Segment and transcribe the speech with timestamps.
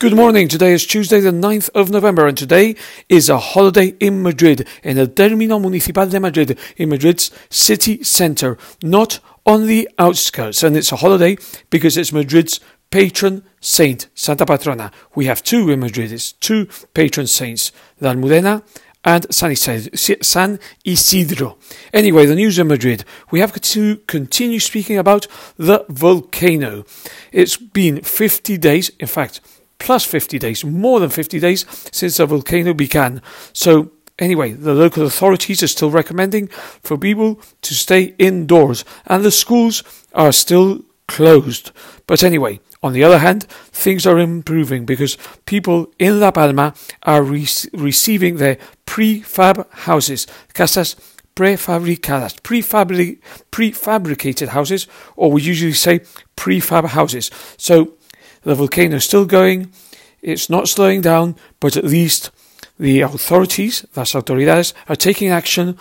[0.00, 0.48] Good morning.
[0.48, 2.74] Today is Tuesday, the 9th of November, and today
[3.10, 8.56] is a holiday in Madrid, in el Término Municipal de Madrid, in Madrid's city centre,
[8.82, 10.62] not on the outskirts.
[10.62, 11.36] And it's a holiday
[11.68, 14.90] because it's Madrid's patron saint, Santa Patrona.
[15.14, 16.12] We have two in Madrid.
[16.12, 18.62] It's two patron saints, the Almudena
[19.04, 19.50] and San
[20.84, 21.58] Isidro.
[21.92, 23.04] Anyway, the news in Madrid.
[23.30, 25.26] We have to continue speaking about
[25.58, 26.84] the volcano.
[27.32, 29.42] It's been 50 days, in fact,
[29.80, 33.20] plus 50 days, more than 50 days since the volcano began.
[33.52, 36.46] So, anyway, the local authorities are still recommending
[36.82, 39.82] for people to stay indoors, and the schools
[40.14, 41.72] are still closed.
[42.06, 47.22] But anyway, on the other hand, things are improving because people in La Palma are
[47.22, 50.96] re- receiving their prefab houses, casas
[51.34, 53.18] prefabricadas, prefabri-
[53.50, 56.00] prefabricated houses, or we usually say
[56.36, 57.30] prefab houses.
[57.56, 57.94] So
[58.42, 59.72] the volcano is still going.
[60.22, 62.30] It's not slowing down, but at least
[62.78, 65.76] the authorities, las autoridades, are taking action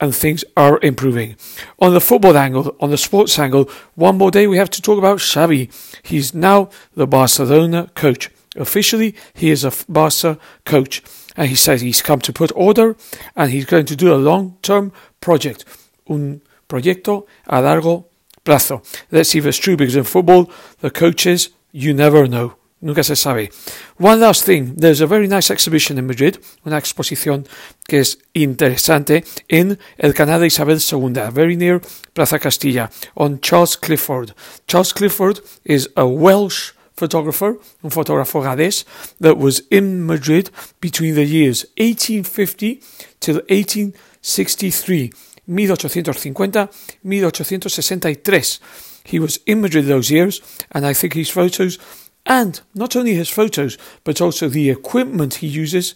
[0.00, 1.36] and things are improving.
[1.80, 4.98] On the football angle, on the sports angle, one more day we have to talk
[4.98, 5.70] about Xavi.
[6.02, 8.30] He's now the Barcelona coach.
[8.56, 11.02] Officially, he is a Barca coach.
[11.36, 12.96] And he says he's come to put order
[13.36, 15.64] and he's going to do a long term project.
[16.08, 18.06] Un proyecto a largo
[18.44, 18.82] plazo.
[19.10, 22.56] Let's see if it's true because in football, the coaches you never know.
[22.80, 23.50] Nunca se sabe.
[23.98, 24.76] One last thing.
[24.76, 27.44] There's a very nice exhibition in Madrid, una exposición
[27.88, 31.80] que es interesante en el Canal de Isabel II, very near
[32.14, 34.32] Plaza Castilla, on Charles Clifford.
[34.68, 38.84] Charles Clifford is a Welsh photographer, un fotógrafo galés,
[39.20, 42.80] that was in Madrid between the years 1850
[43.18, 45.12] till 1863.
[45.48, 48.58] 1850 1863.
[49.04, 50.40] He was in Madrid those years,
[50.70, 51.78] and I think his photos,
[52.26, 55.94] and not only his photos, but also the equipment he uses,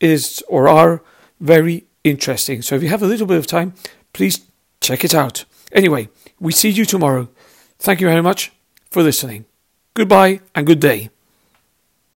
[0.00, 1.02] is or are
[1.40, 2.62] very interesting.
[2.62, 3.74] So if you have a little bit of time,
[4.12, 4.40] please
[4.80, 5.44] check it out.
[5.72, 6.08] Anyway,
[6.38, 7.28] we see you tomorrow.
[7.78, 8.52] Thank you very much
[8.90, 9.44] for listening.
[9.94, 11.10] Goodbye and good day.